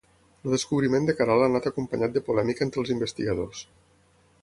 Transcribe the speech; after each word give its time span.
El 0.45 0.53
descobriment 0.55 1.05
de 1.09 1.15
Caral 1.19 1.45
ha 1.45 1.51
anat 1.51 1.69
acompanyat 1.73 2.17
de 2.17 2.25
polèmica 2.31 2.69
entre 2.69 2.85
els 2.85 2.97
investigadors. 2.99 3.65